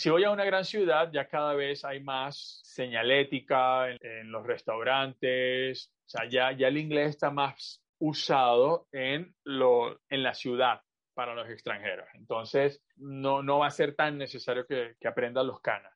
si 0.00 0.08
voy 0.08 0.24
a 0.24 0.30
una 0.30 0.46
gran 0.46 0.64
ciudad, 0.64 1.10
ya 1.12 1.28
cada 1.28 1.52
vez 1.52 1.84
hay 1.84 2.02
más 2.02 2.62
señalética 2.64 3.90
en, 3.90 4.32
los 4.32 4.46
restaurantes, 4.46 5.92
o 6.06 6.08
sea, 6.08 6.26
ya, 6.26 6.52
ya 6.52 6.68
el 6.68 6.78
inglés 6.78 7.10
está 7.10 7.30
más 7.30 7.82
usado 7.98 8.86
en, 8.92 9.34
lo, 9.44 10.00
en 10.08 10.22
la 10.22 10.32
ciudad 10.32 10.80
para 11.12 11.34
los 11.34 11.50
extranjeros. 11.50 12.06
Entonces, 12.14 12.82
no, 12.96 13.42
no 13.42 13.58
va 13.58 13.66
a 13.66 13.70
ser 13.70 13.94
tan 13.94 14.16
necesario 14.16 14.66
que, 14.66 14.94
que 14.98 15.06
aprendan 15.06 15.46
los 15.46 15.60
canas. 15.60 15.92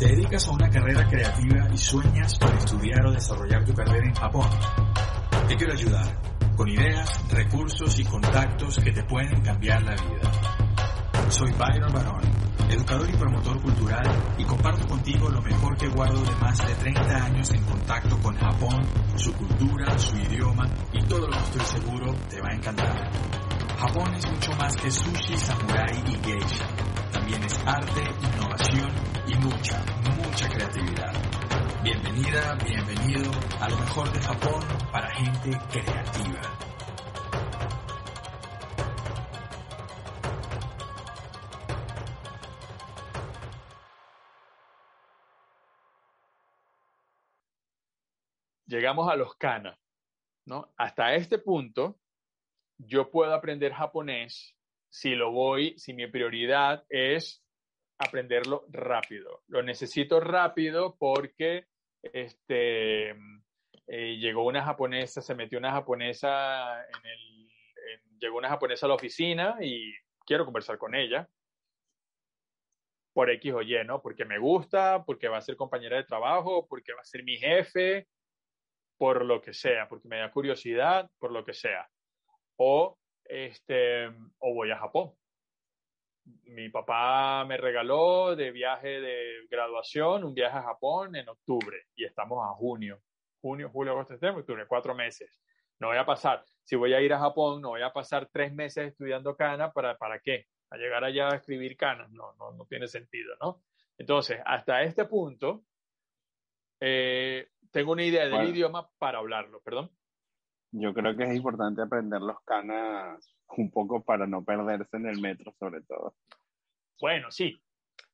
¿Te 0.00 0.06
dedicas 0.06 0.48
a 0.48 0.54
una 0.54 0.68
carrera 0.70 1.06
creativa 1.08 1.68
y 1.72 1.76
sueñas 1.76 2.36
con 2.36 2.52
estudiar 2.56 3.06
o 3.06 3.12
desarrollar 3.12 3.64
tu 3.64 3.74
carrera 3.74 4.06
en 4.06 4.14
Japón? 4.14 4.50
Te 5.46 5.56
quiero 5.56 5.72
ayudar 5.72 6.37
con 6.58 6.68
ideas, 6.68 7.22
recursos 7.30 8.00
y 8.00 8.04
contactos 8.04 8.80
que 8.80 8.90
te 8.90 9.04
pueden 9.04 9.40
cambiar 9.42 9.80
la 9.80 9.92
vida. 9.92 11.30
Soy 11.30 11.52
Byron 11.52 11.92
Barón, 11.92 12.20
educador 12.68 13.08
y 13.08 13.16
promotor 13.16 13.62
cultural 13.62 14.34
y 14.36 14.44
comparto 14.44 14.88
contigo 14.88 15.28
lo 15.28 15.40
mejor 15.40 15.78
que 15.78 15.86
guardo 15.86 16.20
de 16.20 16.34
más 16.40 16.58
de 16.66 16.74
30 16.74 17.24
años 17.24 17.48
en 17.52 17.62
contacto 17.62 18.18
con 18.18 18.34
Japón, 18.34 18.84
su 19.14 19.32
cultura, 19.34 19.96
su 20.00 20.16
idioma 20.16 20.68
y 20.92 21.00
todo 21.04 21.28
lo 21.28 21.30
que 21.30 21.44
estoy 21.44 21.80
seguro 21.80 22.12
te 22.28 22.40
va 22.40 22.48
a 22.50 22.56
encantar. 22.56 23.08
Japón 23.78 24.12
es 24.14 24.28
mucho 24.28 24.50
más 24.58 24.74
que 24.74 24.90
sushi, 24.90 25.38
samurai 25.38 26.02
y 26.08 26.16
geisha. 26.24 26.66
También 27.12 27.40
es 27.44 27.56
arte, 27.64 28.02
innovación 28.34 28.90
y 29.28 29.34
mucha, 29.36 29.80
mucha 30.16 30.48
creatividad. 30.48 31.27
Bienvenida, 31.90 32.54
bienvenido 32.66 33.30
a 33.62 33.68
lo 33.70 33.76
mejor 33.78 34.12
de 34.12 34.20
Japón 34.20 34.62
para 34.92 35.08
gente 35.08 35.58
creativa. 35.72 36.42
Llegamos 48.66 49.10
a 49.10 49.16
los 49.16 49.34
kana, 49.36 49.80
¿no? 50.44 50.70
Hasta 50.76 51.14
este 51.14 51.38
punto, 51.38 51.98
yo 52.76 53.10
puedo 53.10 53.32
aprender 53.32 53.72
japonés 53.72 54.54
si 54.90 55.14
lo 55.14 55.32
voy, 55.32 55.78
si 55.78 55.94
mi 55.94 56.06
prioridad 56.06 56.84
es 56.90 57.42
aprenderlo 57.96 58.66
rápido. 58.68 59.40
Lo 59.46 59.62
necesito 59.62 60.20
rápido 60.20 60.94
porque 60.98 61.66
este, 62.02 63.10
eh, 63.10 64.16
llegó 64.18 64.46
una 64.46 64.64
japonesa, 64.64 65.20
se 65.22 65.34
metió 65.34 65.58
una 65.58 65.72
japonesa 65.72 66.80
en 66.82 67.06
el, 67.06 67.50
llegó 68.20 68.38
una 68.38 68.48
japonesa 68.48 68.86
a 68.86 68.88
la 68.90 68.94
oficina 68.94 69.56
y 69.60 69.92
quiero 70.26 70.44
conversar 70.44 70.78
con 70.78 70.94
ella 70.94 71.28
por 73.12 73.30
X 73.30 73.52
o 73.52 73.62
Y, 73.62 73.84
¿no? 73.84 74.00
Porque 74.00 74.24
me 74.24 74.38
gusta, 74.38 75.04
porque 75.04 75.28
va 75.28 75.38
a 75.38 75.42
ser 75.42 75.56
compañera 75.56 75.96
de 75.96 76.04
trabajo, 76.04 76.66
porque 76.68 76.92
va 76.92 77.00
a 77.00 77.04
ser 77.04 77.24
mi 77.24 77.36
jefe, 77.36 78.06
por 78.96 79.24
lo 79.24 79.40
que 79.40 79.52
sea, 79.52 79.88
porque 79.88 80.08
me 80.08 80.18
da 80.18 80.30
curiosidad, 80.30 81.10
por 81.18 81.32
lo 81.32 81.44
que 81.44 81.54
sea. 81.54 81.88
O, 82.56 82.96
este, 83.24 84.06
o 84.38 84.54
voy 84.54 84.70
a 84.70 84.78
Japón 84.78 85.14
mi 86.44 86.68
papá 86.68 87.44
me 87.44 87.56
regaló 87.56 88.34
de 88.34 88.50
viaje 88.50 89.00
de 89.00 89.46
graduación 89.50 90.24
un 90.24 90.34
viaje 90.34 90.58
a 90.58 90.62
Japón 90.62 91.16
en 91.16 91.28
octubre 91.28 91.86
y 91.94 92.04
estamos 92.04 92.44
a 92.44 92.54
junio. 92.54 93.00
Junio, 93.40 93.70
julio, 93.70 93.92
agosto, 93.92 94.14
septiembre, 94.14 94.40
octubre, 94.40 94.66
cuatro 94.66 94.94
meses. 94.94 95.40
No 95.78 95.88
voy 95.88 95.96
a 95.96 96.04
pasar, 96.04 96.44
si 96.64 96.74
voy 96.76 96.92
a 96.92 97.00
ir 97.00 97.12
a 97.12 97.20
Japón, 97.20 97.62
no 97.62 97.70
voy 97.70 97.82
a 97.82 97.92
pasar 97.92 98.28
tres 98.32 98.52
meses 98.52 98.88
estudiando 98.88 99.36
cana, 99.36 99.72
¿para, 99.72 99.96
para 99.96 100.18
qué? 100.18 100.46
A 100.70 100.76
llegar 100.76 101.04
allá 101.04 101.28
a 101.28 101.36
escribir 101.36 101.76
canas, 101.76 102.10
no, 102.10 102.34
no, 102.34 102.52
no 102.52 102.66
tiene 102.66 102.88
sentido, 102.88 103.34
¿no? 103.40 103.62
Entonces, 103.96 104.40
hasta 104.44 104.82
este 104.82 105.04
punto, 105.04 105.64
eh, 106.80 107.48
tengo 107.70 107.92
una 107.92 108.04
idea 108.04 108.26
del 108.26 108.48
idioma 108.48 108.90
para 108.98 109.18
hablarlo, 109.18 109.60
perdón. 109.62 109.90
Yo 110.70 110.92
creo 110.92 111.16
que 111.16 111.24
es 111.24 111.34
importante 111.34 111.82
aprender 111.82 112.20
los 112.20 112.40
canas 112.44 113.34
un 113.56 113.70
poco 113.70 114.02
para 114.04 114.26
no 114.26 114.44
perderse 114.44 114.96
en 114.96 115.06
el 115.06 115.20
metro, 115.20 115.54
sobre 115.58 115.80
todo. 115.82 116.14
Bueno, 117.00 117.30
sí, 117.30 117.58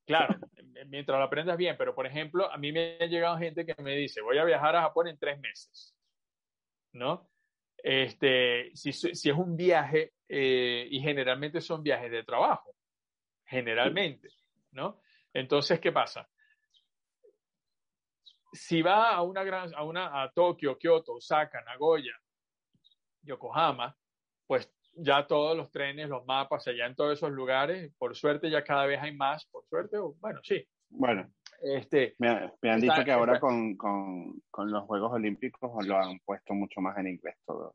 claro, 0.06 0.36
mientras 0.86 1.18
lo 1.18 1.24
aprendas 1.24 1.56
bien, 1.56 1.76
pero 1.76 1.94
por 1.94 2.06
ejemplo, 2.06 2.50
a 2.50 2.56
mí 2.56 2.70
me 2.70 2.98
ha 3.00 3.06
llegado 3.06 3.38
gente 3.38 3.66
que 3.66 3.74
me 3.82 3.96
dice, 3.96 4.20
voy 4.20 4.38
a 4.38 4.44
viajar 4.44 4.76
a 4.76 4.82
Japón 4.82 5.08
en 5.08 5.18
tres 5.18 5.40
meses, 5.40 5.96
¿no? 6.92 7.28
Este, 7.76 8.70
si, 8.74 8.92
si 8.92 9.30
es 9.30 9.36
un 9.36 9.56
viaje, 9.56 10.14
eh, 10.28 10.86
y 10.90 11.00
generalmente 11.00 11.60
son 11.60 11.82
viajes 11.82 12.10
de 12.10 12.24
trabajo, 12.24 12.74
generalmente, 13.44 14.30
¿no? 14.72 15.00
Entonces, 15.32 15.80
¿qué 15.80 15.92
pasa? 15.92 16.28
Si 18.52 18.80
va 18.80 19.10
a 19.10 19.22
una 19.22 19.42
gran, 19.42 19.74
a 19.74 19.82
una, 19.82 20.22
a 20.22 20.30
Tokio, 20.30 20.78
Kioto, 20.78 21.14
Osaka, 21.14 21.60
Nagoya, 21.62 22.14
Yokohama, 23.24 23.96
pues 24.46 24.70
ya 24.96 25.26
todos 25.26 25.56
los 25.56 25.70
trenes, 25.70 26.08
los 26.08 26.24
mapas, 26.26 26.66
allá 26.68 26.86
en 26.86 26.94
todos 26.94 27.14
esos 27.14 27.30
lugares, 27.30 27.92
por 27.98 28.14
suerte 28.16 28.50
ya 28.50 28.62
cada 28.62 28.86
vez 28.86 29.00
hay 29.00 29.14
más, 29.14 29.44
por 29.46 29.64
suerte, 29.66 29.98
bueno, 30.20 30.40
sí. 30.42 30.66
Bueno, 30.88 31.28
este, 31.62 32.14
me, 32.18 32.28
han 32.28 32.80
dicho 32.80 33.04
que 33.04 33.10
ahora 33.10 33.40
con, 33.40 33.76
con, 33.76 34.40
con, 34.50 34.70
los 34.70 34.84
Juegos 34.84 35.12
Olímpicos 35.12 35.84
lo 35.86 35.98
han 35.98 36.18
puesto 36.20 36.54
mucho 36.54 36.80
más 36.80 36.96
en 36.98 37.08
inglés 37.08 37.36
todo, 37.44 37.74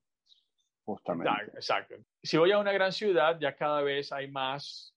justamente. 0.86 1.52
Exacto. 1.54 1.96
Si 2.24 2.38
voy 2.38 2.52
a 2.52 2.60
una 2.60 2.72
gran 2.72 2.94
ciudad, 2.94 3.38
ya 3.40 3.56
cada 3.56 3.82
vez 3.82 4.12
hay 4.12 4.32
más 4.32 4.96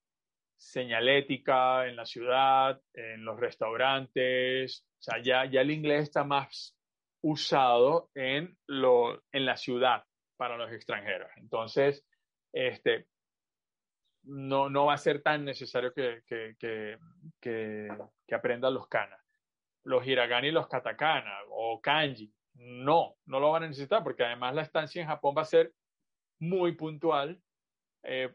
señalética 0.56 1.88
en 1.88 1.96
la 1.96 2.06
ciudad, 2.06 2.80
en 2.94 3.24
los 3.24 3.40
restaurantes, 3.40 4.86
o 5.00 5.02
sea, 5.02 5.20
ya, 5.20 5.44
ya 5.46 5.62
el 5.62 5.72
inglés 5.72 6.04
está 6.04 6.22
más 6.22 6.76
usado 7.22 8.10
en, 8.14 8.56
lo, 8.66 9.20
en 9.32 9.46
la 9.46 9.56
ciudad 9.56 10.04
para 10.36 10.56
los 10.56 10.72
extranjeros. 10.72 11.30
Entonces, 11.36 12.04
este, 12.52 13.06
no, 14.24 14.68
no 14.70 14.86
va 14.86 14.94
a 14.94 14.98
ser 14.98 15.22
tan 15.22 15.44
necesario 15.44 15.92
que, 15.92 16.22
que, 16.26 16.56
que, 17.40 17.88
aprendan 18.34 18.74
los 18.74 18.86
kanas. 18.88 19.20
Los 19.84 20.06
hiragana 20.06 20.46
y 20.46 20.52
los 20.52 20.68
katakana 20.68 21.32
o 21.50 21.80
kanji, 21.80 22.32
no, 22.54 23.16
no 23.26 23.40
lo 23.40 23.50
van 23.50 23.64
a 23.64 23.68
necesitar 23.68 24.02
porque 24.04 24.24
además 24.24 24.54
la 24.54 24.62
estancia 24.62 25.02
en 25.02 25.08
Japón 25.08 25.34
va 25.36 25.42
a 25.42 25.46
ser 25.46 25.72
muy 26.38 26.72
puntual, 26.72 27.40
eh, 28.04 28.32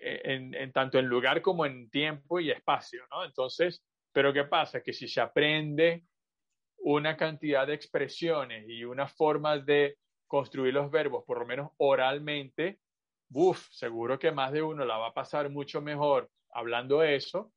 en, 0.00 0.72
tanto 0.72 0.98
en 0.98 1.06
lugar 1.06 1.42
como 1.42 1.66
en 1.66 1.90
tiempo 1.90 2.38
y 2.38 2.50
espacio, 2.50 3.02
¿no? 3.10 3.24
Entonces, 3.24 3.84
pero 4.12 4.32
¿qué 4.32 4.44
pasa? 4.44 4.82
Que 4.82 4.92
si 4.92 5.08
se 5.08 5.20
aprende 5.20 6.04
una 6.78 7.16
cantidad 7.16 7.66
de 7.66 7.74
expresiones 7.74 8.68
y 8.68 8.84
una 8.84 9.08
forma 9.08 9.58
de 9.58 9.98
construir 10.26 10.74
los 10.74 10.90
verbos, 10.90 11.24
por 11.24 11.38
lo 11.38 11.46
menos 11.46 11.70
oralmente, 11.78 12.80
Uf, 13.32 13.68
seguro 13.70 14.18
que 14.18 14.30
más 14.30 14.52
de 14.52 14.62
uno 14.62 14.84
la 14.84 14.98
va 14.98 15.08
a 15.08 15.14
pasar 15.14 15.50
mucho 15.50 15.80
mejor 15.80 16.30
hablando 16.52 17.02
eso 17.02 17.52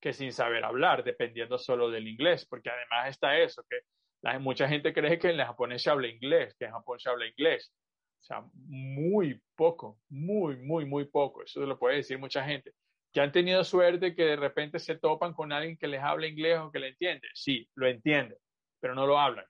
que 0.00 0.12
sin 0.12 0.32
saber 0.32 0.64
hablar, 0.64 1.04
dependiendo 1.04 1.58
solo 1.58 1.90
del 1.90 2.08
inglés, 2.08 2.44
porque 2.46 2.70
además 2.70 3.10
está 3.10 3.38
eso, 3.38 3.64
que 3.68 3.80
la, 4.20 4.36
mucha 4.40 4.68
gente 4.68 4.92
cree 4.92 5.18
que 5.18 5.30
en 5.30 5.38
japonés 5.38 5.82
se 5.82 5.90
habla 5.90 6.08
inglés, 6.08 6.56
que 6.58 6.64
en 6.64 6.72
Japón 6.72 6.98
se 6.98 7.08
habla 7.08 7.26
inglés. 7.26 7.72
O 8.20 8.24
sea, 8.24 8.44
muy 8.54 9.40
poco, 9.56 10.00
muy, 10.08 10.56
muy, 10.56 10.86
muy 10.86 11.04
poco. 11.04 11.42
Eso 11.42 11.60
lo 11.66 11.78
puede 11.78 11.96
decir 11.96 12.18
mucha 12.18 12.44
gente. 12.44 12.72
Que 13.12 13.20
han 13.20 13.30
tenido 13.30 13.62
suerte 13.62 14.14
que 14.14 14.24
de 14.24 14.36
repente 14.36 14.78
se 14.80 14.96
topan 14.96 15.34
con 15.34 15.52
alguien 15.52 15.76
que 15.76 15.86
les 15.86 16.02
habla 16.02 16.26
inglés 16.26 16.58
o 16.58 16.72
que 16.72 16.80
le 16.80 16.88
entiende. 16.88 17.28
Sí, 17.34 17.68
lo 17.74 17.86
entiende, 17.86 18.38
pero 18.80 18.94
no 18.94 19.06
lo 19.06 19.18
hablan. 19.18 19.46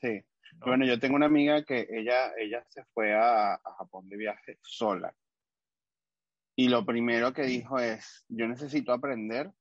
Sí. 0.00 0.22
Bueno, 0.56 0.84
yo 0.84 0.98
tengo 0.98 1.16
una 1.16 1.26
amiga 1.26 1.64
que 1.64 1.86
ella, 1.90 2.32
ella 2.36 2.64
se 2.68 2.84
fue 2.92 3.14
a, 3.14 3.60
Japón 3.78 4.08
de 4.08 4.16
viaje 4.16 4.58
sola. 4.62 5.14
Y 6.56 6.68
lo 6.68 6.84
primero 6.84 7.32
que 7.32 7.42
dijo 7.42 7.78
es, 7.78 8.24
yo 8.28 8.48
necesito 8.48 8.92
aprender 8.92 9.52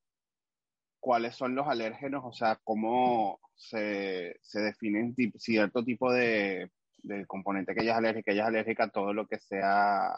cuáles 0.99 1.35
son 1.35 1.53
los 1.53 1.67
alérgenos, 1.67 2.23
o 2.25 2.33
sea, 2.33 2.59
cómo 2.63 3.39
se, 3.55 4.37
se 4.41 4.59
definen 4.61 5.15
cierto 5.37 5.83
tipo 5.83 6.11
de, 6.11 6.71
de, 7.03 7.25
componente 7.27 7.75
que 7.75 7.83
ella 7.83 7.91
es 7.91 7.97
alérgica. 7.97 8.31
Ella 8.31 8.43
es 8.43 8.47
alérgica 8.47 8.85
a 8.85 8.89
todo 8.89 9.13
lo 9.13 9.27
que 9.27 9.39
sea 9.39 10.11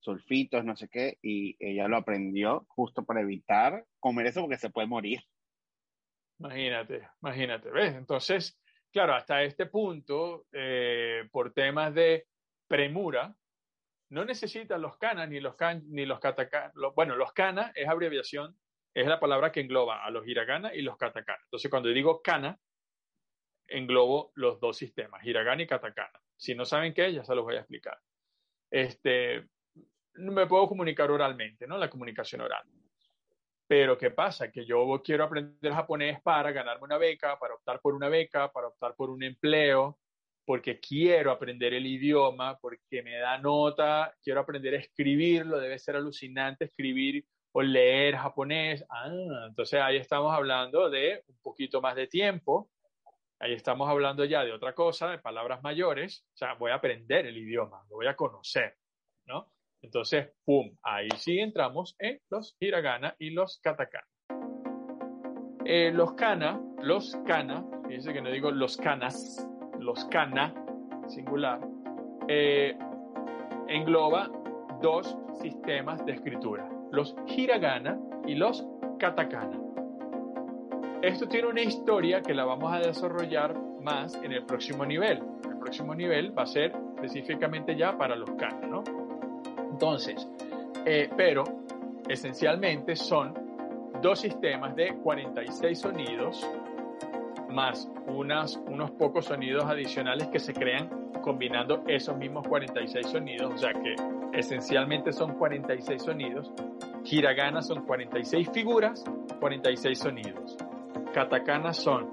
sulfitos, 0.00 0.64
no 0.64 0.76
sé 0.76 0.88
qué, 0.88 1.18
y 1.22 1.56
ella 1.60 1.88
lo 1.88 1.96
aprendió 1.96 2.66
justo 2.68 3.04
para 3.04 3.20
evitar 3.20 3.84
comer 4.00 4.26
eso 4.26 4.40
porque 4.40 4.58
se 4.58 4.70
puede 4.70 4.88
morir. 4.88 5.20
Imagínate, 6.38 7.08
imagínate, 7.20 7.70
¿ves? 7.70 7.94
Entonces, 7.94 8.58
Claro, 8.92 9.14
hasta 9.14 9.42
este 9.42 9.66
punto, 9.66 10.46
eh, 10.52 11.28
por 11.30 11.52
temas 11.52 11.94
de 11.94 12.26
premura, 12.66 13.34
no 14.10 14.24
necesitan 14.24 14.80
los 14.80 14.96
canas 14.96 15.28
ni 15.28 15.40
los 15.40 15.54
can, 15.56 15.82
ni 15.88 16.06
los 16.06 16.18
katakana. 16.20 16.72
bueno, 16.94 17.14
los 17.16 17.32
canas 17.32 17.72
es 17.74 17.86
abreviación, 17.88 18.58
es 18.94 19.06
la 19.06 19.20
palabra 19.20 19.52
que 19.52 19.60
engloba 19.60 20.04
a 20.04 20.10
los 20.10 20.26
hiragana 20.26 20.74
y 20.74 20.82
los 20.82 20.96
katakana. 20.96 21.40
Entonces, 21.44 21.70
cuando 21.70 21.90
digo 21.90 22.22
kana, 22.22 22.58
englobo 23.66 24.32
los 24.34 24.58
dos 24.60 24.78
sistemas, 24.78 25.24
hiragana 25.24 25.62
y 25.62 25.66
katakana. 25.66 26.20
Si 26.36 26.54
no 26.54 26.64
saben 26.64 26.94
qué, 26.94 27.12
ya 27.12 27.24
se 27.24 27.34
los 27.34 27.44
voy 27.44 27.56
a 27.56 27.60
explicar. 27.60 27.98
Este, 28.70 29.46
me 30.14 30.46
puedo 30.46 30.66
comunicar 30.66 31.10
oralmente, 31.10 31.66
¿no? 31.66 31.76
La 31.76 31.90
comunicación 31.90 32.40
oral. 32.40 32.64
Pero 33.68 33.98
¿qué 33.98 34.10
pasa? 34.10 34.50
Que 34.50 34.64
yo 34.64 35.00
quiero 35.04 35.24
aprender 35.24 35.72
japonés 35.72 36.22
para 36.22 36.50
ganarme 36.52 36.84
una 36.84 36.96
beca, 36.96 37.38
para 37.38 37.54
optar 37.54 37.80
por 37.80 37.94
una 37.94 38.08
beca, 38.08 38.50
para 38.50 38.68
optar 38.68 38.94
por 38.96 39.10
un 39.10 39.22
empleo, 39.22 39.98
porque 40.46 40.80
quiero 40.80 41.30
aprender 41.30 41.74
el 41.74 41.86
idioma, 41.86 42.58
porque 42.58 43.02
me 43.02 43.18
da 43.18 43.36
nota, 43.36 44.14
quiero 44.22 44.40
aprender 44.40 44.72
a 44.74 44.78
escribirlo, 44.78 45.60
debe 45.60 45.78
ser 45.78 45.96
alucinante 45.96 46.64
escribir 46.64 47.26
o 47.52 47.60
leer 47.60 48.16
japonés. 48.16 48.82
Ah, 48.88 49.10
entonces 49.46 49.78
ahí 49.78 49.98
estamos 49.98 50.34
hablando 50.34 50.88
de 50.88 51.22
un 51.28 51.38
poquito 51.42 51.82
más 51.82 51.94
de 51.94 52.06
tiempo, 52.06 52.70
ahí 53.38 53.52
estamos 53.52 53.86
hablando 53.90 54.24
ya 54.24 54.42
de 54.44 54.52
otra 54.52 54.74
cosa, 54.74 55.10
de 55.10 55.18
palabras 55.18 55.62
mayores, 55.62 56.24
o 56.32 56.36
sea, 56.38 56.54
voy 56.54 56.70
a 56.70 56.76
aprender 56.76 57.26
el 57.26 57.36
idioma, 57.36 57.84
lo 57.90 57.96
voy 57.96 58.06
a 58.06 58.16
conocer, 58.16 58.78
¿no? 59.26 59.52
Entonces, 59.82 60.32
¡pum! 60.44 60.76
Ahí 60.82 61.08
sí 61.16 61.38
entramos 61.38 61.94
en 61.98 62.20
los 62.30 62.56
hiragana 62.60 63.14
y 63.18 63.30
los 63.30 63.60
katakana. 63.62 64.06
Eh, 65.64 65.92
los 65.92 66.14
kana, 66.14 66.60
los 66.82 67.16
kana, 67.26 67.64
dice 67.88 68.12
que 68.12 68.22
no 68.22 68.30
digo 68.30 68.50
los 68.50 68.76
kanas, 68.76 69.46
los 69.78 70.04
kana, 70.06 70.54
singular, 71.08 71.60
eh, 72.26 72.76
engloba 73.68 74.30
dos 74.80 75.16
sistemas 75.42 76.04
de 76.06 76.12
escritura, 76.12 76.68
los 76.90 77.14
hiragana 77.26 77.98
y 78.26 78.34
los 78.34 78.66
katakana. 78.98 79.60
Esto 81.02 81.28
tiene 81.28 81.48
una 81.48 81.62
historia 81.62 82.22
que 82.22 82.34
la 82.34 82.44
vamos 82.44 82.72
a 82.72 82.80
desarrollar 82.80 83.54
más 83.80 84.14
en 84.22 84.32
el 84.32 84.44
próximo 84.44 84.84
nivel. 84.84 85.22
El 85.48 85.58
próximo 85.58 85.94
nivel 85.94 86.36
va 86.36 86.42
a 86.42 86.46
ser 86.46 86.74
específicamente 86.96 87.76
ya 87.76 87.96
para 87.96 88.16
los 88.16 88.30
kana. 88.32 88.57
Entonces, 89.78 90.28
eh, 90.86 91.08
pero 91.16 91.44
esencialmente 92.08 92.96
son 92.96 93.32
dos 94.02 94.18
sistemas 94.18 94.74
de 94.74 94.96
46 94.96 95.78
sonidos 95.78 96.44
más 97.48 97.88
unas, 98.08 98.56
unos 98.56 98.90
pocos 98.90 99.26
sonidos 99.26 99.66
adicionales 99.66 100.26
que 100.32 100.40
se 100.40 100.52
crean 100.52 100.88
combinando 101.22 101.84
esos 101.86 102.16
mismos 102.16 102.44
46 102.48 103.06
sonidos, 103.06 103.54
o 103.54 103.56
sea 103.56 103.72
que 103.72 103.94
esencialmente 104.32 105.12
son 105.12 105.34
46 105.34 106.02
sonidos. 106.02 106.52
Hiragana 107.04 107.62
son 107.62 107.86
46 107.86 108.50
figuras, 108.52 109.04
46 109.38 109.96
sonidos. 109.96 110.56
Katakana 111.14 111.72
son 111.72 112.10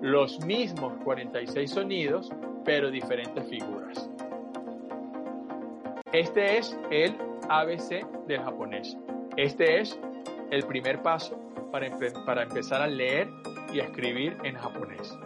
los 0.00 0.42
mismos 0.46 0.94
46 1.04 1.70
sonidos, 1.70 2.32
pero 2.64 2.90
diferentes 2.90 3.46
figuras. 3.50 4.08
Este 6.12 6.58
es 6.58 6.78
el 6.90 7.16
ABC 7.48 8.06
del 8.26 8.42
japonés. 8.42 8.98
Este 9.38 9.80
es 9.80 9.98
el 10.50 10.66
primer 10.66 11.00
paso 11.00 11.40
para, 11.72 11.88
para 12.26 12.42
empezar 12.42 12.82
a 12.82 12.86
leer 12.86 13.30
y 13.72 13.80
a 13.80 13.84
escribir 13.84 14.36
en 14.44 14.54
japonés. 14.56 15.18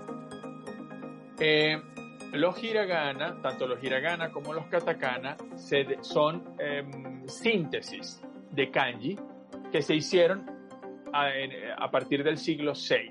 Eh, 1.40 1.82
los 2.32 2.62
hiragana, 2.62 3.42
tanto 3.42 3.66
los 3.66 3.82
hiragana 3.82 4.30
como 4.30 4.52
los 4.52 4.66
katakana, 4.66 5.36
son 6.02 6.54
em, 6.60 7.26
síntesis 7.26 8.22
de 8.52 8.70
kanji 8.70 9.18
que 9.72 9.82
se 9.82 9.96
hicieron 9.96 10.46
a, 11.12 11.30
a, 11.78 11.90
partir 11.90 12.22
del 12.22 12.38
siglo 12.38 12.74
VI 12.74 13.10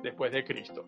después 0.00 0.30
de 0.30 0.44
Cristo. 0.44 0.86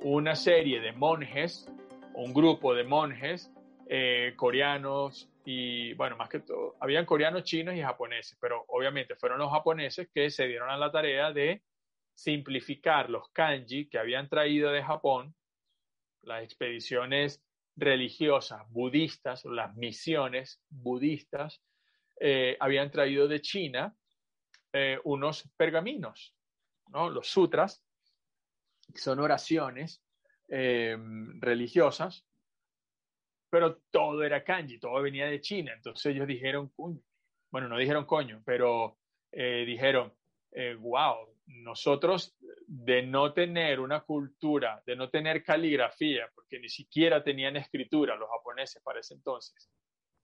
Una 0.00 0.34
serie 0.36 0.80
de 0.80 0.92
monjes, 0.92 1.70
un 2.14 2.32
grupo 2.32 2.74
de 2.74 2.84
monjes 2.84 3.52
eh, 3.86 4.32
coreanos 4.36 5.28
y, 5.44 5.92
bueno, 5.94 6.16
más 6.16 6.28
que 6.30 6.40
todo, 6.40 6.76
habían 6.80 7.04
coreanos, 7.04 7.44
chinos 7.44 7.74
y 7.74 7.82
japoneses, 7.82 8.38
pero 8.40 8.64
obviamente 8.68 9.14
fueron 9.14 9.38
los 9.38 9.50
japoneses 9.50 10.08
que 10.12 10.30
se 10.30 10.46
dieron 10.46 10.70
a 10.70 10.78
la 10.78 10.90
tarea 10.90 11.32
de 11.32 11.62
simplificar 12.14 13.10
los 13.10 13.28
kanji 13.30 13.88
que 13.88 13.98
habían 13.98 14.28
traído 14.28 14.72
de 14.72 14.82
Japón, 14.82 15.34
las 16.22 16.42
expediciones 16.42 17.44
religiosas 17.76 18.62
budistas, 18.70 19.44
las 19.44 19.74
misiones 19.76 20.62
budistas, 20.70 21.60
eh, 22.20 22.56
habían 22.60 22.90
traído 22.90 23.28
de 23.28 23.40
China 23.40 23.94
eh, 24.72 24.98
unos 25.04 25.50
pergaminos, 25.56 26.34
¿no? 26.88 27.10
los 27.10 27.28
sutras, 27.28 27.84
que 28.92 29.00
son 29.00 29.18
oraciones 29.18 30.00
religiosas 30.46 32.26
pero 33.54 33.76
todo 33.92 34.24
era 34.24 34.42
kanji, 34.42 34.80
todo 34.80 35.00
venía 35.00 35.26
de 35.26 35.40
China. 35.40 35.72
Entonces 35.76 36.06
ellos 36.06 36.26
dijeron, 36.26 36.72
bueno, 36.76 37.68
no 37.68 37.78
dijeron 37.78 38.04
coño, 38.04 38.42
pero 38.44 38.98
eh, 39.30 39.62
dijeron, 39.64 40.12
wow, 40.80 41.28
eh, 41.28 41.36
nosotros 41.62 42.36
de 42.66 43.02
no 43.02 43.32
tener 43.32 43.78
una 43.78 44.00
cultura, 44.00 44.82
de 44.84 44.96
no 44.96 45.08
tener 45.08 45.44
caligrafía, 45.44 46.28
porque 46.34 46.58
ni 46.58 46.68
siquiera 46.68 47.22
tenían 47.22 47.54
escritura 47.56 48.16
los 48.16 48.28
japoneses 48.28 48.82
para 48.82 48.98
ese 48.98 49.14
entonces, 49.14 49.70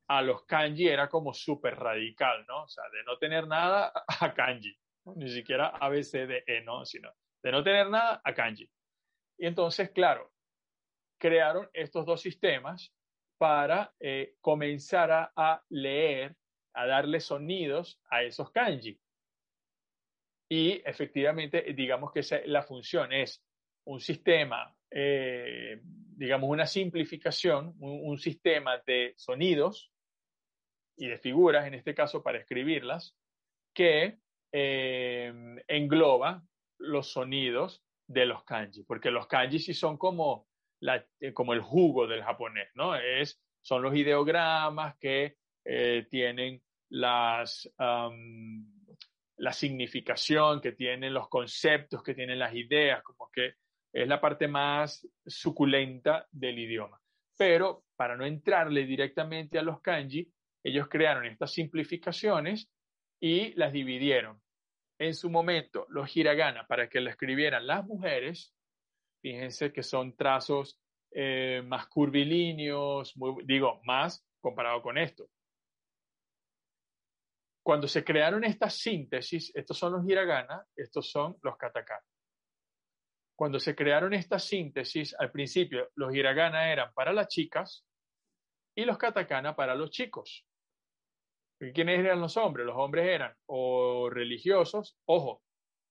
a 0.08 0.22
los 0.22 0.44
kanji 0.44 0.88
era 0.88 1.08
como 1.08 1.32
súper 1.32 1.76
radical, 1.76 2.44
¿no? 2.48 2.64
O 2.64 2.68
sea, 2.68 2.82
de 2.92 3.04
no 3.04 3.16
tener 3.18 3.46
nada 3.46 3.92
a 4.20 4.34
kanji, 4.34 4.76
ni 5.14 5.28
siquiera 5.28 5.68
A, 5.68 5.88
B, 5.88 6.02
C, 6.02 6.26
D, 6.26 6.42
E, 6.44 6.62
¿no? 6.62 6.84
Sino 6.84 7.12
de 7.44 7.52
no 7.52 7.62
tener 7.62 7.90
nada 7.90 8.20
a 8.24 8.34
kanji. 8.34 8.68
Y 9.38 9.46
entonces, 9.46 9.92
claro, 9.92 10.32
crearon 11.16 11.70
estos 11.72 12.04
dos 12.04 12.20
sistemas 12.20 12.92
para 13.40 13.94
eh, 13.98 14.34
comenzar 14.42 15.32
a, 15.34 15.64
leer, 15.70 16.36
a 16.74 16.86
darle 16.86 17.20
sonidos 17.20 17.98
a 18.10 18.22
esos 18.22 18.50
kanji. 18.50 19.00
Y 20.50 20.82
efectivamente, 20.84 21.72
digamos 21.72 22.12
que 22.12 22.20
la 22.44 22.62
función 22.62 23.14
es 23.14 23.42
un 23.86 23.98
sistema, 23.98 24.76
eh, 24.90 25.80
digamos 25.82 26.50
una 26.50 26.66
simplificación, 26.66 27.76
un, 27.78 28.18
sistema 28.18 28.76
de 28.86 29.14
sonidos 29.16 29.90
y 30.98 31.08
de 31.08 31.16
figuras, 31.16 31.66
en 31.66 31.72
este 31.72 31.94
caso 31.94 32.22
para 32.22 32.40
escribirlas, 32.40 33.16
que 33.74 34.18
eh, 34.52 35.32
engloba 35.66 36.44
los 36.76 37.10
sonidos 37.10 37.82
de 38.06 38.26
los 38.26 38.44
kanji, 38.44 38.82
porque 38.82 39.10
los 39.10 39.26
kanji 39.26 39.58
sí 39.58 39.72
son 39.72 39.96
como 39.96 40.49
eh, 41.20 41.32
como 41.32 41.52
el 41.52 41.60
jugo 41.60 42.06
del 42.06 42.22
japonés, 42.22 42.68
¿no? 42.74 42.94
Es, 42.94 43.40
son 43.60 43.82
los 43.82 43.94
ideogramas 43.94 44.96
que 44.98 45.36
eh, 45.64 46.06
tienen 46.10 46.62
las, 46.88 47.70
la 49.36 49.52
significación, 49.52 50.60
que 50.60 50.72
tienen 50.72 51.14
los 51.14 51.28
conceptos, 51.28 52.02
que 52.02 52.14
tienen 52.14 52.38
las 52.38 52.54
ideas, 52.54 53.02
como 53.02 53.30
que 53.32 53.54
es 53.92 54.08
la 54.08 54.20
parte 54.20 54.48
más 54.48 55.06
suculenta 55.26 56.26
del 56.30 56.58
idioma. 56.58 57.00
Pero 57.36 57.84
para 57.96 58.16
no 58.16 58.24
entrarle 58.24 58.84
directamente 58.84 59.58
a 59.58 59.62
los 59.62 59.80
kanji, 59.80 60.30
ellos 60.62 60.88
crearon 60.88 61.26
estas 61.26 61.52
simplificaciones 61.52 62.70
y 63.20 63.52
las 63.54 63.72
dividieron. 63.72 64.40
En 64.98 65.14
su 65.14 65.30
momento, 65.30 65.86
los 65.88 66.14
hiragana, 66.14 66.66
para 66.66 66.88
que 66.88 67.00
lo 67.00 67.08
escribieran 67.08 67.66
las 67.66 67.86
mujeres, 67.86 68.54
Fíjense 69.20 69.72
que 69.72 69.82
son 69.82 70.16
trazos 70.16 70.80
eh, 71.12 71.62
más 71.64 71.88
curvilíneos, 71.88 73.14
digo, 73.44 73.80
más 73.84 74.24
comparado 74.40 74.80
con 74.82 74.96
esto. 74.96 75.28
Cuando 77.62 77.86
se 77.86 78.02
crearon 78.02 78.44
estas 78.44 78.74
síntesis, 78.74 79.54
estos 79.54 79.76
son 79.78 79.92
los 79.92 80.08
hiragana, 80.08 80.64
estos 80.74 81.10
son 81.10 81.36
los 81.42 81.56
katakana. 81.56 82.04
Cuando 83.36 83.58
se 83.58 83.74
crearon 83.74 84.14
estas 84.14 84.44
síntesis, 84.44 85.14
al 85.18 85.30
principio 85.30 85.90
los 85.94 86.14
hiragana 86.14 86.72
eran 86.72 86.92
para 86.94 87.12
las 87.12 87.28
chicas 87.28 87.86
y 88.74 88.84
los 88.84 88.98
katakana 88.98 89.54
para 89.56 89.74
los 89.74 89.90
chicos. 89.90 90.46
¿Quiénes 91.58 91.98
eran 91.98 92.20
los 92.20 92.36
hombres? 92.38 92.66
Los 92.66 92.76
hombres 92.76 93.06
eran 93.06 93.34
o 93.46 94.08
religiosos, 94.08 94.98
ojo, 95.04 95.42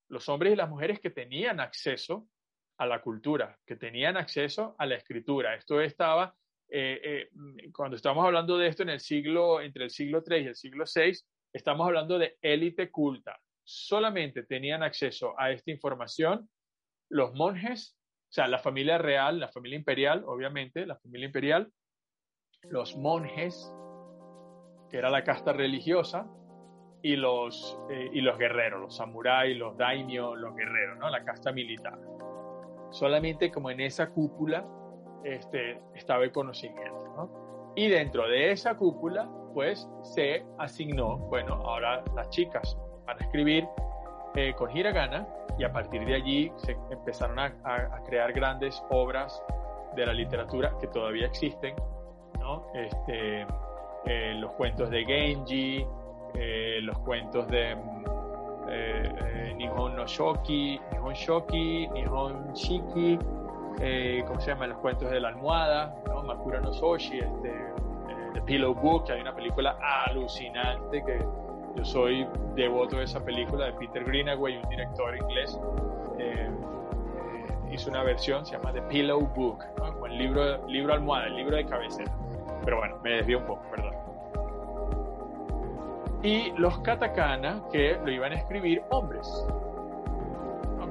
los 0.09 0.27
hombres 0.29 0.53
y 0.53 0.55
las 0.55 0.69
mujeres 0.69 0.99
que 0.99 1.11
tenían 1.11 1.59
acceso 1.59 2.27
a 2.79 2.85
la 2.85 3.01
cultura, 3.01 3.57
que 3.65 3.75
tenían 3.75 4.15
acceso 4.15 4.75
a 4.77 4.85
la 4.85 4.95
escritura. 4.95 5.53
Esto 5.53 5.81
estaba, 5.81 6.33
eh, 6.69 7.29
eh, 7.29 7.71
cuando 7.73 7.97
estamos 7.97 8.25
hablando 8.25 8.57
de 8.57 8.67
esto 8.67 8.83
en 8.83 8.89
el 8.89 9.01
siglo, 9.01 9.59
entre 9.61 9.83
el 9.83 9.89
siglo 9.89 10.23
III 10.25 10.37
y 10.37 10.47
el 10.47 10.55
siglo 10.55 10.85
VI, 10.93 11.19
estamos 11.53 11.85
hablando 11.85 12.17
de 12.17 12.37
élite 12.41 12.89
culta. 12.89 13.37
Solamente 13.65 14.43
tenían 14.43 14.81
acceso 14.81 15.35
a 15.37 15.51
esta 15.51 15.71
información 15.71 16.49
los 17.09 17.33
monjes, 17.33 17.97
o 18.29 18.31
sea, 18.31 18.47
la 18.47 18.59
familia 18.59 18.97
real, 18.97 19.39
la 19.39 19.49
familia 19.49 19.77
imperial, 19.77 20.23
obviamente, 20.25 20.85
la 20.85 20.97
familia 20.97 21.25
imperial, 21.25 21.69
los 22.69 22.95
monjes, 22.95 23.73
que 24.89 24.97
era 24.97 25.09
la 25.09 25.23
casta 25.25 25.51
religiosa, 25.51 26.27
y 27.01 27.15
los, 27.15 27.79
eh, 27.89 28.09
y 28.13 28.21
los 28.21 28.37
guerreros, 28.37 28.81
los 28.81 28.95
samuráis, 28.95 29.57
los 29.57 29.77
daimyo, 29.77 30.35
los 30.35 30.55
guerreros, 30.55 30.97
¿no? 30.97 31.09
la 31.09 31.23
casta 31.23 31.51
militar 31.51 31.97
solamente 32.91 33.51
como 33.51 33.69
en 33.69 33.81
esa 33.81 34.07
cúpula 34.07 34.65
este, 35.23 35.81
estaba 35.95 36.23
el 36.23 36.31
conocimiento. 36.31 37.13
¿no? 37.15 37.73
Y 37.75 37.87
dentro 37.87 38.27
de 38.27 38.51
esa 38.51 38.75
cúpula 38.75 39.29
pues 39.53 39.87
se 40.03 40.45
asignó, 40.57 41.17
bueno, 41.17 41.55
ahora 41.55 42.03
las 42.15 42.29
chicas 42.29 42.77
van 43.05 43.17
a 43.19 43.23
escribir 43.23 43.67
eh, 44.35 44.53
con 44.55 44.75
hiragana 44.75 45.27
y 45.57 45.63
a 45.63 45.71
partir 45.71 46.05
de 46.05 46.15
allí 46.15 46.51
se 46.57 46.77
empezaron 46.91 47.39
a, 47.39 47.51
crear 48.05 48.31
grandes 48.31 48.81
obras 48.89 49.43
de 49.95 50.05
la 50.05 50.13
literatura 50.13 50.73
que 50.79 50.87
todavía 50.87 51.25
existen, 51.25 51.75
¿no? 52.39 52.67
Este, 52.73 53.45
eh, 54.05 54.33
los 54.35 54.51
cuentos 54.53 54.89
de 54.91 55.03
Genji, 55.03 55.85
eh, 56.35 56.79
los 56.81 56.97
cuentos 56.99 57.47
de 57.47 57.75
Nihon 59.55 59.95
no 59.95 60.05
Shoki, 60.05 60.79
Nihon 60.91 61.13
Shoki, 61.13 61.87
Nihon 61.89 62.53
Shiki, 62.53 63.17
¿cómo 64.27 64.39
se 64.39 64.47
llama? 64.51 64.67
Los 64.67 64.77
cuentos 64.77 65.09
de 65.11 65.19
la 65.19 65.29
almohada, 65.29 65.95
¿no? 66.07 66.23
Makura 66.23 66.59
no 66.59 66.73
Soshi, 66.73 67.19
este, 67.19 67.53
The 68.33 68.41
Pillow 68.41 68.73
Book, 68.73 69.05
que 69.05 69.13
hay 69.13 69.21
una 69.21 69.35
película 69.35 69.77
alucinante 70.05 71.03
que 71.03 71.19
yo 71.75 71.85
soy 71.85 72.27
devoto 72.55 72.97
de 72.97 73.03
esa 73.05 73.23
película 73.23 73.67
de 73.67 73.73
Peter 73.73 74.03
Greenaway, 74.03 74.57
un 74.57 74.69
director 74.69 75.15
inglés. 75.15 75.59
Eh, 76.17 76.49
eh, 76.49 77.71
hizo 77.71 77.89
una 77.89 78.03
versión, 78.03 78.45
se 78.45 78.57
llama 78.57 78.73
The 78.73 78.81
Pillow 78.83 79.21
Book, 79.35 79.63
¿no? 79.77 80.05
el 80.05 80.17
libro, 80.17 80.67
libro 80.67 80.93
almohada, 80.93 81.27
el 81.27 81.35
libro 81.35 81.55
de 81.55 81.65
cabecera. 81.65 82.11
Pero 82.63 82.77
bueno, 82.77 82.97
me 83.03 83.11
desvío 83.11 83.39
un 83.39 83.45
poco, 83.45 83.61
perdón. 83.71 83.88
Y 86.21 86.51
los 86.51 86.77
katakana 86.79 87.61
que 87.71 87.97
lo 88.03 88.11
iban 88.11 88.33
a 88.33 88.35
escribir 88.35 88.83
hombres. 88.89 89.27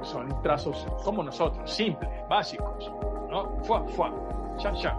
Son 0.01 0.41
trazos 0.41 0.87
como 1.03 1.23
nosotros, 1.23 1.69
simples, 1.69 2.09
básicos. 2.29 2.91
¿no? 3.29 3.49
Fua, 3.63 3.85
fua, 3.89 4.13
cha, 4.57 4.73
cha, 4.73 4.97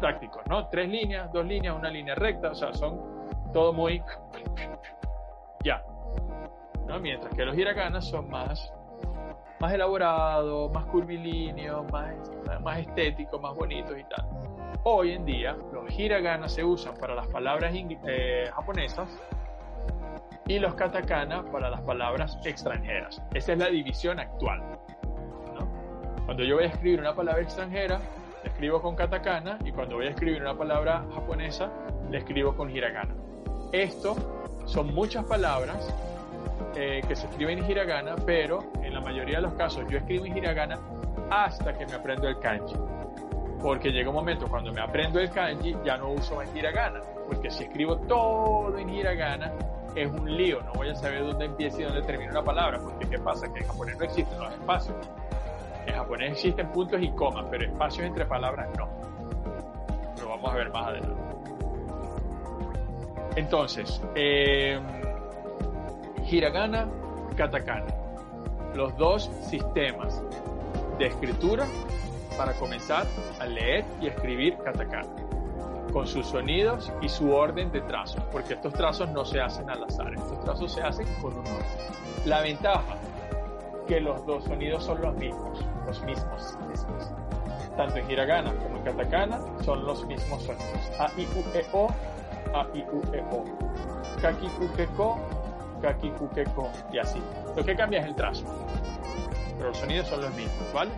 tácticos, 0.00 0.42
¿no? 0.48 0.66
Tres 0.68 0.88
líneas, 0.88 1.32
dos 1.32 1.46
líneas, 1.46 1.76
una 1.76 1.90
línea 1.90 2.14
recta, 2.14 2.50
o 2.50 2.54
sea, 2.54 2.72
son 2.74 3.00
todo 3.52 3.72
muy 3.72 4.02
ya. 5.64 5.84
¿no? 6.86 6.98
Mientras 7.00 7.32
que 7.34 7.44
los 7.44 7.56
hiraganas 7.56 8.06
son 8.06 8.28
más, 8.28 8.72
más 9.60 9.72
elaborados, 9.72 10.72
más 10.72 10.84
curvilíneos, 10.86 11.90
más, 11.90 12.14
más 12.62 12.78
estéticos, 12.80 13.40
más 13.40 13.54
bonitos 13.54 13.96
y 13.98 14.04
tal. 14.04 14.26
Hoy 14.88 15.10
en 15.10 15.24
día 15.24 15.56
los 15.72 15.98
hiraganas 15.98 16.54
se 16.54 16.62
usan 16.62 16.94
para 16.94 17.12
las 17.16 17.26
palabras 17.26 17.74
eh, 17.74 18.48
japonesas 18.54 19.20
y 20.46 20.60
los 20.60 20.74
katakana 20.74 21.44
para 21.50 21.70
las 21.70 21.80
palabras 21.80 22.38
extranjeras. 22.44 23.20
Esa 23.34 23.54
es 23.54 23.58
la 23.58 23.66
división 23.66 24.20
actual. 24.20 24.62
Cuando 26.24 26.44
yo 26.44 26.54
voy 26.54 26.66
a 26.66 26.68
escribir 26.68 27.00
una 27.00 27.16
palabra 27.16 27.42
extranjera, 27.42 27.98
la 28.44 28.48
escribo 28.48 28.80
con 28.80 28.94
katakana 28.94 29.58
y 29.64 29.72
cuando 29.72 29.96
voy 29.96 30.06
a 30.06 30.10
escribir 30.10 30.40
una 30.40 30.56
palabra 30.56 31.04
japonesa, 31.12 31.68
la 32.08 32.18
escribo 32.18 32.54
con 32.54 32.70
hiragana. 32.70 33.12
Esto 33.72 34.14
son 34.66 34.94
muchas 34.94 35.24
palabras 35.24 35.92
eh, 36.76 37.00
que 37.08 37.16
se 37.16 37.26
escriben 37.26 37.58
en 37.58 37.68
hiragana, 37.68 38.14
pero 38.24 38.62
en 38.84 38.94
la 38.94 39.00
mayoría 39.00 39.38
de 39.38 39.42
los 39.42 39.54
casos 39.54 39.84
yo 39.90 39.98
escribo 39.98 40.26
en 40.26 40.36
hiragana 40.36 40.78
hasta 41.28 41.76
que 41.76 41.86
me 41.86 41.94
aprendo 41.94 42.28
el 42.28 42.38
kanji. 42.38 42.76
Porque 43.66 43.90
llega 43.90 44.10
un 44.10 44.14
momento 44.14 44.46
cuando 44.46 44.72
me 44.72 44.80
aprendo 44.80 45.18
el 45.18 45.28
kanji 45.28 45.74
ya 45.84 45.96
no 45.96 46.10
uso 46.10 46.36
más 46.36 46.54
hiragana, 46.54 47.00
porque 47.26 47.50
si 47.50 47.64
escribo 47.64 47.96
todo 47.96 48.78
en 48.78 48.88
hiragana 48.88 49.50
es 49.96 50.08
un 50.08 50.36
lío, 50.36 50.62
no 50.62 50.72
voy 50.74 50.90
a 50.90 50.94
saber 50.94 51.26
dónde 51.26 51.46
empieza 51.46 51.80
y 51.80 51.82
dónde 51.82 52.02
termina 52.02 52.30
una 52.30 52.44
palabra, 52.44 52.78
porque 52.78 53.08
¿qué 53.08 53.18
pasa? 53.18 53.52
Que 53.52 53.58
en 53.58 53.66
japonés 53.66 53.98
no 53.98 54.04
existen 54.04 54.38
los 54.38 54.52
espacios. 54.52 54.96
En 55.84 55.94
japonés 55.96 56.30
existen 56.34 56.68
puntos 56.68 57.02
y 57.02 57.10
comas, 57.10 57.46
pero 57.50 57.64
espacios 57.64 58.06
entre 58.06 58.24
palabras 58.24 58.68
no. 58.78 58.88
Lo 60.20 60.28
vamos 60.28 60.52
a 60.52 60.54
ver 60.54 60.70
más 60.70 60.86
adelante. 60.86 61.22
Entonces, 63.34 64.00
eh, 64.14 64.78
hiragana, 66.30 66.86
katakana. 67.36 67.86
Los 68.76 68.96
dos 68.96 69.28
sistemas 69.42 70.22
de 71.00 71.06
escritura 71.06 71.66
para 72.36 72.52
comenzar 72.54 73.06
a 73.40 73.46
leer 73.46 73.84
y 74.00 74.08
escribir 74.08 74.56
katakana, 74.58 75.08
con 75.92 76.06
sus 76.06 76.26
sonidos 76.26 76.92
y 77.00 77.08
su 77.08 77.32
orden 77.32 77.70
de 77.72 77.80
trazos, 77.82 78.22
porque 78.32 78.54
estos 78.54 78.72
trazos 78.74 79.08
no 79.10 79.24
se 79.24 79.40
hacen 79.40 79.68
al 79.70 79.84
azar, 79.84 80.12
estos 80.14 80.40
trazos 80.40 80.72
se 80.72 80.82
hacen 80.82 81.06
con 81.20 81.32
un 81.32 81.46
orden. 81.46 81.66
La 82.24 82.40
ventaja, 82.40 82.96
que 83.86 84.00
los 84.00 84.24
dos 84.26 84.44
sonidos 84.44 84.84
son 84.84 85.00
los 85.00 85.14
mismos, 85.16 85.64
los 85.86 86.02
mismos, 86.02 86.56
Tanto 87.76 87.98
en 87.98 88.10
hiragana 88.10 88.54
como 88.54 88.78
en 88.78 88.84
katakana 88.84 89.38
son 89.62 89.84
los 89.84 90.04
mismos 90.06 90.42
sonidos. 90.42 90.90
A, 90.98 91.10
I, 91.18 91.26
U, 91.36 91.44
E, 91.54 91.64
O 91.72 91.88
a, 92.54 92.66
I, 92.74 92.84
U, 92.90 93.02
E, 93.12 93.22
O. 93.30 93.44
Kaki, 94.20 94.48
Ku, 94.58 94.66
Ke, 94.74 94.86
Ko, 94.96 95.18
Kaki, 95.82 96.10
Ku, 96.10 96.28
Ke, 96.30 96.44
Ko, 96.44 96.70
y 96.90 96.98
así. 96.98 97.20
Lo 97.54 97.62
que 97.64 97.76
cambia 97.76 98.00
es 98.00 98.06
el 98.06 98.14
trazo, 98.14 98.44
pero 99.56 99.68
los 99.68 99.78
sonidos 99.78 100.08
son 100.08 100.22
los 100.22 100.34
mismos, 100.34 100.72
¿vale? 100.72 100.90